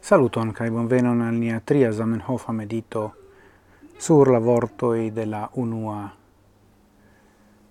Saluton 0.00 0.52
kai 0.52 0.70
bonvenon 0.70 1.22
al 1.22 1.34
nia 1.34 1.60
tria 1.60 1.90
Zamenhof 1.92 2.48
medito 2.48 3.12
sur 3.98 4.30
la 4.30 4.38
vortoi 4.38 5.10
de 5.10 5.26
la 5.26 5.50
unua 5.54 6.10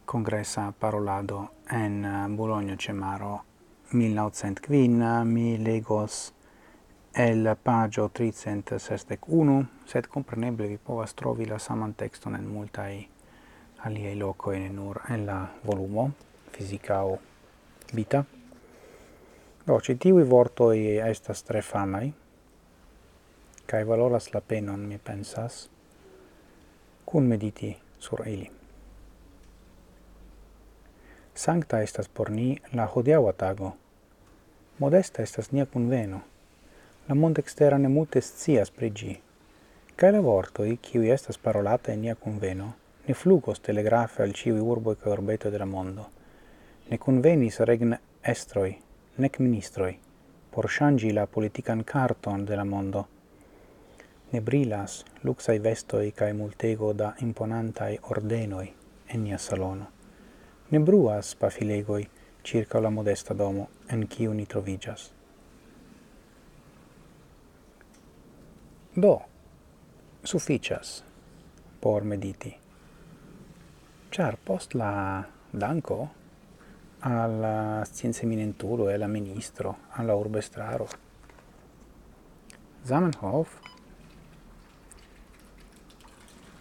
congressa 0.06 0.74
parolado 0.80 1.50
en 1.72 2.06
uh, 2.06 2.36
Bologna 2.36 2.76
Cemaro 2.76 3.42
1900 3.94 4.62
quin 4.62 5.02
uh, 5.02 5.26
mi 5.26 5.58
legos 5.58 6.34
el 7.14 7.56
pagio 7.64 8.10
361 8.10 9.66
sed 9.86 10.08
compreneble 10.08 10.68
vi 10.68 10.78
povas 10.78 11.14
trovi 11.14 11.46
la 11.46 11.60
saman 11.60 11.94
texton 11.94 12.36
en 12.36 12.48
multai 12.48 13.08
aliei 13.78 14.16
locoi 14.16 14.66
en 14.66 14.76
nur 14.76 15.02
en 15.10 15.26
la 15.26 15.48
volumo 15.66 16.12
fisica 16.52 17.04
o 17.04 17.20
vita. 17.94 18.37
Do, 19.68 19.80
ci 19.82 19.96
tivi 19.96 20.24
vortoi 20.24 20.96
estas 21.04 21.42
tre 21.44 21.62
famai, 21.62 22.14
cae 23.68 23.84
valoras 23.84 24.30
la 24.32 24.40
penon, 24.40 24.86
mi 24.88 24.96
pensas, 24.98 25.58
cun 27.04 27.28
mediti 27.28 27.74
sur 28.00 28.24
ili. 28.28 28.48
Sancta 31.36 31.82
estas 31.82 32.08
por 32.08 32.32
ni 32.32 32.62
la 32.72 32.88
hodiaua 32.96 33.34
tago, 33.34 33.74
modesta 34.80 35.22
estas 35.22 35.52
nia 35.52 35.66
conveno, 35.66 36.22
la 37.10 37.16
mond 37.16 37.44
extera 37.44 37.78
ne 37.78 37.92
multe 37.92 38.22
scias 38.22 38.72
pri 38.72 39.20
cae 39.98 40.12
la 40.12 40.22
vortoi, 40.22 40.80
ciui 40.82 41.12
estas 41.12 41.38
parolata 41.38 41.92
in 41.92 42.02
nia 42.08 42.16
conveno, 42.16 42.74
ne 43.08 43.14
flugos 43.14 43.60
telegrafe 43.60 44.24
al 44.24 44.32
ciui 44.32 44.60
urboi 44.60 44.96
ca 44.96 45.10
urbeto 45.10 45.50
de 45.50 45.58
la 45.58 45.66
mondo, 45.66 46.10
ne 46.90 46.98
convenis 46.98 47.60
regn 47.60 47.98
estroi, 48.22 48.87
nec 49.18 49.40
ministroi, 49.40 50.00
por 50.52 50.70
shangi 50.70 51.12
la 51.12 51.26
politican 51.26 51.84
carton 51.84 52.46
de 52.46 52.56
la 52.56 52.66
mondo. 52.66 53.08
Ne 54.32 54.42
brilas 54.42 55.06
luxai 55.24 55.60
vestoi 55.60 56.12
cae 56.12 56.34
multego 56.34 56.94
da 56.94 57.14
imponantai 57.22 57.98
ordenoi 58.12 58.74
enia 59.14 59.38
salono. 59.38 59.88
Ne 60.72 60.80
bruas 60.80 61.36
pafilegoi 61.36 62.10
circa 62.44 62.82
la 62.82 62.90
modesta 62.90 63.34
domo 63.34 63.70
en 63.90 64.08
ciu 64.08 64.34
ni 64.34 64.46
trovigas. 64.46 65.14
Do, 68.96 69.22
sufficias 70.24 71.04
por 71.82 72.04
mediti. 72.04 72.54
Char 74.12 74.38
post 74.46 74.74
la 74.74 75.24
danco 75.52 76.10
alla 77.00 77.86
scienza 77.92 78.24
eminentulo 78.24 78.90
e 78.90 78.94
alla 78.94 79.08
ministro, 79.08 79.78
alla 79.90 80.16
urbe 80.16 80.42
straro. 80.42 80.88
Zamenhof 82.84 83.60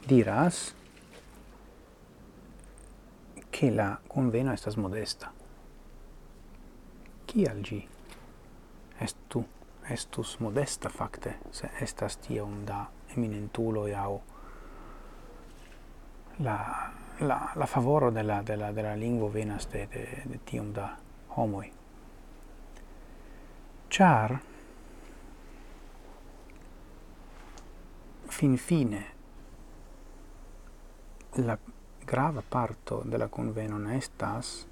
diras 0.05 0.75
che 3.51 3.70
la 3.70 3.98
conveno 4.06 4.53
estas 4.53 4.75
modesta. 4.75 5.33
Kial 7.25 7.61
gi 7.61 7.89
estu, 8.98 9.45
estus 9.83 10.37
modesta 10.39 10.89
facte, 10.89 11.39
se 11.50 11.71
estas 11.81 12.19
un 12.28 12.65
da 12.65 12.89
eminentulo 13.15 13.87
iau 13.87 14.21
la 16.37 16.93
la, 17.20 17.53
la 17.55 17.67
favoro 17.67 18.11
de 18.11 18.22
la, 18.22 18.42
de 18.42 18.56
la, 18.56 18.72
de 18.72 18.83
la 18.83 18.95
venas 19.31 19.71
de, 19.71 19.87
de, 19.87 20.22
de 20.25 20.38
tiom 20.44 20.72
da 20.72 20.99
homoi. 21.37 21.72
Char, 23.88 24.41
fin 28.28 28.56
fine, 28.59 29.05
la 31.37 31.59
grava 32.05 32.43
parto 32.43 33.03
de 33.05 33.16
la 33.19 33.28
conveno 33.28 33.78
ne 33.78 33.97
estas 33.97 34.66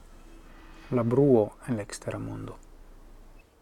la 0.91 1.03
bruo 1.03 1.57
en 1.67 1.77
l'extera 1.77 2.19
mondo. 2.19 2.59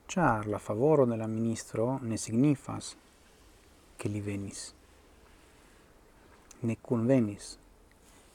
Char 0.07 0.47
la 0.47 0.59
favoro 0.59 1.07
de 1.07 1.17
la 1.17 1.27
ministro 1.27 1.99
ne 2.03 2.17
signifas 2.17 2.97
che 3.97 4.09
li 4.09 4.21
venis, 4.21 4.75
ne 6.61 6.77
convenis, 6.81 7.59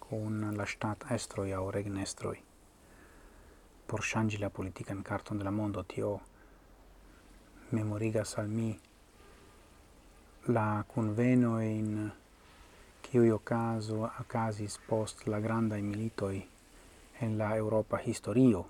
con 0.09 0.53
la 0.55 0.65
stat 0.65 1.05
estroi 1.11 1.51
au 1.53 1.69
regnestroi. 1.69 2.43
por 3.87 4.01
shangi 4.03 4.37
la 4.37 4.51
in 4.89 5.01
carton 5.01 5.37
de 5.37 5.43
la 5.43 5.49
mondo 5.49 5.83
tio 5.83 6.21
memorigas 7.69 8.37
al 8.37 8.49
mi 8.49 8.77
la 10.47 10.83
conveno 10.85 11.61
in 11.61 12.11
kiui 13.01 13.29
ocaso 13.29 14.11
ocasis 14.19 14.77
post 14.87 15.25
la 15.27 15.39
granda 15.39 15.75
militoi 15.77 16.49
en 17.19 17.37
la 17.37 17.55
Europa 17.55 18.01
historio 18.01 18.67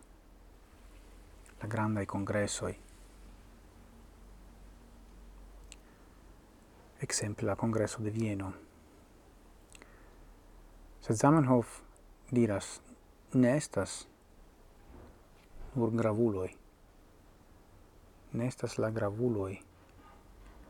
la 1.59 1.67
granda 1.67 2.05
congresso 2.05 2.67
exemple 6.99 7.45
la 7.45 7.55
congresso 7.55 8.01
de 8.03 8.11
Vieno 8.11 8.66
Sed 11.07 11.15
Zamenhof 11.15 11.69
diras, 12.31 12.81
ne 13.33 13.53
estas 13.55 14.07
nur 15.75 15.93
gravuloi. 15.95 16.49
Ne 18.33 18.47
estas 18.51 18.75
la 18.77 18.89
gravuloi, 18.91 19.55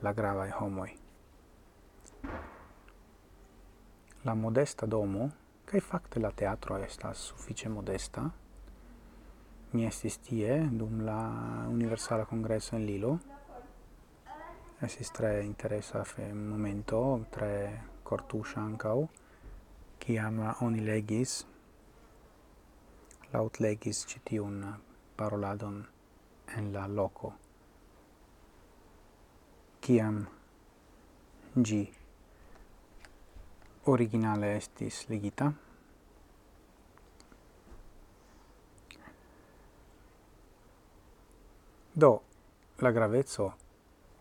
la 0.05 0.13
gravae 0.13 0.53
homoi. 0.59 0.93
La 4.29 4.37
modesta 4.37 4.85
domo, 4.85 5.31
cae 5.65 5.81
facte 5.81 6.21
la 6.21 6.29
teatro 6.29 6.77
estas 6.77 7.17
suffice 7.33 7.73
modesta, 7.73 8.29
mi 9.73 9.89
estis 9.89 10.21
tie 10.21 10.61
dum 10.69 11.01
la 11.01 11.21
Universala 11.67 12.29
Congresso 12.29 12.75
in 12.75 12.85
Lilo, 12.85 13.19
estis 14.85 15.09
tre 15.09 15.39
interesa 15.49 16.03
fe 16.03 16.31
momento, 16.31 17.25
tre 17.31 17.55
cortusha 18.03 18.61
ancau, 18.61 19.09
ciam 19.99 20.39
oni 20.61 20.81
legis, 20.85 21.45
laut 23.33 23.59
legis 23.59 24.05
citiun 24.07 24.65
paroladon 25.17 25.85
en 26.57 26.73
la 26.73 26.87
loco, 26.87 27.33
ciam 29.81 30.25
gi 31.65 31.83
originale 33.85 34.55
estis 34.57 35.05
legita, 35.09 35.53
Do, 41.97 42.21
la 42.77 42.91
gravezzo 42.91 43.55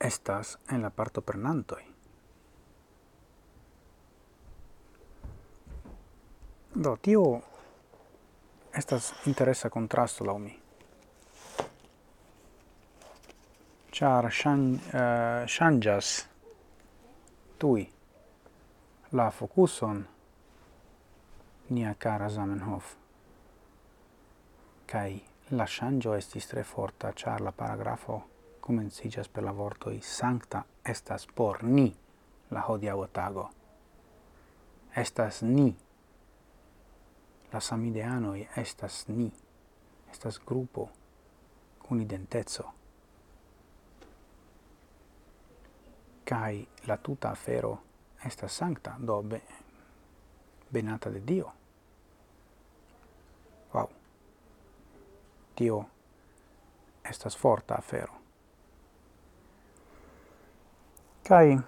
estas 0.01 0.59
en 0.71 0.81
la 0.81 0.89
parto 0.89 1.21
prenantoi. 1.21 1.96
Do, 6.79 6.97
tio 7.01 7.41
estas 8.77 9.15
interesa 9.25 9.71
contrasto 9.71 10.25
lau 10.25 10.37
mi. 10.39 10.53
Char 13.91 14.29
shan, 14.31 14.75
eh, 14.75 14.99
uh, 14.99 15.47
shangas 15.49 16.11
tui 17.57 17.87
la 19.13 19.31
focuson 19.31 20.03
nia 21.69 21.95
cara 21.99 22.29
Zamenhof. 22.29 22.93
Kai 24.87 25.23
la 25.57 25.65
shangio 25.65 26.13
estis 26.15 26.47
tre 26.47 26.63
forta, 26.63 27.13
char 27.13 27.41
la 27.41 27.53
paragrafo 27.57 28.21
comencijas 28.61 29.29
per 29.29 29.45
la 29.45 29.53
vortoi 29.53 30.03
sancta 30.03 30.65
estas 30.85 31.27
por 31.27 31.65
ni 31.65 31.89
la 32.51 32.69
hodia 32.69 32.95
tago. 33.13 33.51
Estas 34.95 35.43
ni 35.43 35.86
la 37.57 37.61
samideanoi 37.61 38.49
estas 38.57 39.09
ni, 39.09 39.33
estas 40.11 40.39
grupo, 40.39 40.91
cun 41.89 42.01
identezo. 42.01 42.73
Cai 46.25 46.69
la 46.87 46.97
tuta 46.97 47.31
afero 47.31 47.79
estas 48.27 48.57
sancta, 48.57 48.97
do 49.07 49.23
be, 49.23 49.43
benata 50.73 51.11
de 51.11 51.23
Dio. 51.27 51.53
Wow. 53.75 53.89
Dio 55.59 55.85
estas 57.11 57.37
forta 57.37 57.75
afero. 57.75 58.15
Cai 61.29 61.59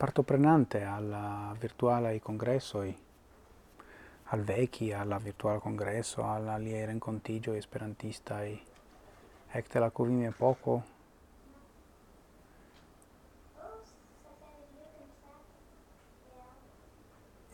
partoprenante 0.00 0.82
al 0.82 1.54
virtuale 1.58 2.20
congressoi, 2.20 2.96
al 4.32 4.42
vecchi 4.42 4.94
alla 4.94 5.18
virtuale 5.18 5.58
congresso, 5.58 6.24
alla 6.24 6.56
contigio 6.98 7.52
esperantista 7.52 8.42
e 8.42 8.62
ecte 9.50 9.78
la 9.78 9.90
covime 9.90 10.30
poco, 10.30 10.82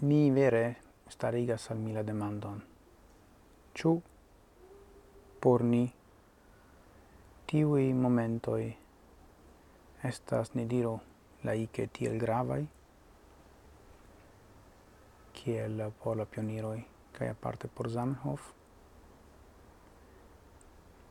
mi 0.03 0.31
vere 0.31 0.77
starigas 1.09 1.71
al 1.71 1.79
mila 1.79 2.05
demandon. 2.05 2.65
Ciu 3.73 4.01
por 5.41 5.65
ni 5.65 5.93
tiui 7.45 7.93
momentoi? 7.93 8.77
Estas, 10.03 10.55
ne 10.55 10.67
diro, 10.67 11.16
laice 11.47 11.87
tiel 11.87 12.19
gravai, 12.19 12.67
kiel 15.33 15.83
por 16.03 16.17
la 16.17 16.27
pioniroi, 16.27 16.85
kai 17.13 17.29
aparte 17.29 17.69
por 17.69 17.89
Zamenhof, 17.89 18.53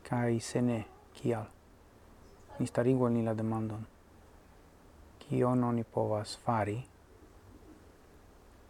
kai 0.04 0.40
se 0.40 0.62
ne, 0.62 0.80
kial? 1.14 1.48
Ni 2.60 2.68
starigu 2.68 3.10
ni 3.10 3.24
la 3.24 3.34
demandon, 3.34 3.88
kio 5.20 5.56
non 5.56 5.76
ni 5.76 5.84
povas 5.84 6.38
fari 6.38 6.78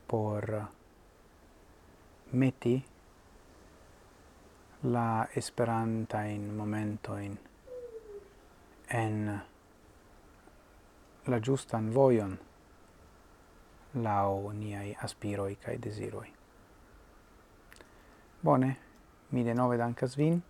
por 0.08 0.44
eh, 0.54 0.66
meti 2.32 2.84
la 4.84 5.28
esperanta 5.34 6.24
in 6.24 6.56
momento 6.56 7.18
in 7.18 7.38
en 8.88 9.42
la 11.28 11.40
giustan 11.40 11.94
voion 11.94 12.38
lao 13.96 14.52
niai 14.54 14.96
aspiroi 15.02 15.56
cae 15.56 15.78
desiroi. 15.82 16.28
Bone, 18.44 18.78
mi 19.32 19.44
de 19.44 19.54
nove 19.54 19.78
dankas 19.78 20.18
vin, 20.18 20.42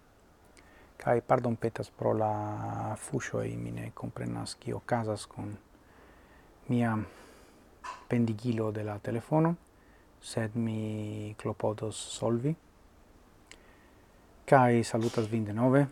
cae 0.98 1.22
pardon 1.22 1.56
petas 1.56 1.90
pro 1.90 2.14
la 2.14 2.96
fushoi, 2.98 3.56
mi 3.56 3.72
ne 3.72 3.92
comprenas 3.94 4.58
cio 4.60 4.82
casas 4.86 5.28
con 5.28 5.58
mia 6.68 6.98
pendigilo 8.08 8.72
de 8.72 8.84
la 8.84 9.00
telefono, 9.00 9.56
sed 10.20 10.56
mi 10.56 11.36
clopodos 11.38 11.96
solvi. 11.96 12.56
Cae 14.46 14.84
salutas 14.84 15.30
vin 15.30 15.46
de 15.46 15.54
nove, 15.54 15.88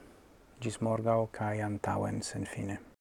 gis 0.60 0.82
morgao 0.82 1.30
cae 1.32 1.62
antauen 1.62 2.22
sen 2.22 2.46
fine. 2.46 2.93